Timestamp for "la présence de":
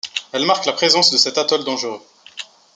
0.65-1.17